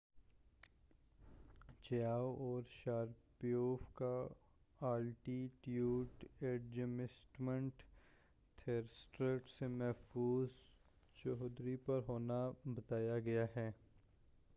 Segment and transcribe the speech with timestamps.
[1.81, 4.13] Chiao اور Sharipov کا
[4.81, 7.83] altitude adjustment
[8.57, 10.51] thrusters سے محفوظ
[11.15, 12.41] چدوری پر ہونا
[12.67, 13.71] بتایا گیا ہے